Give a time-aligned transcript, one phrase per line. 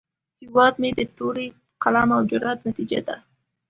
[0.41, 1.47] هیواد مې د تورې،
[1.83, 3.15] قلم، او جرئت نتیجه ده